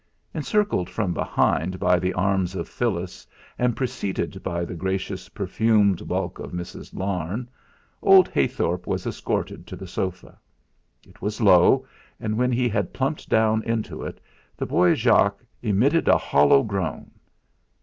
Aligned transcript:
Encircled 0.33 0.89
from 0.89 1.13
behind 1.13 1.79
by 1.79 1.99
the 1.99 2.11
arms 2.15 2.55
of 2.55 2.67
Phyllis, 2.67 3.27
and 3.59 3.77
preceded 3.77 4.41
by 4.41 4.65
the 4.65 4.73
gracious 4.73 5.29
perfumed 5.29 6.07
bulk 6.07 6.39
of 6.39 6.53
Mrs. 6.53 6.95
Larne, 6.95 7.47
old 8.01 8.27
Heythorp 8.27 8.87
was 8.87 9.05
escorted 9.05 9.67
to 9.67 9.75
the 9.75 9.85
sofa. 9.85 10.39
It 11.07 11.21
was 11.21 11.39
low, 11.39 11.85
and 12.19 12.35
when 12.35 12.51
he 12.51 12.67
had 12.67 12.93
plumped 12.93 13.29
down 13.29 13.61
into 13.61 14.01
it, 14.01 14.19
the 14.57 14.65
boy 14.65 14.95
Jock 14.95 15.45
emitted 15.61 16.07
a 16.07 16.17
hollow 16.17 16.63
groan. 16.63 17.11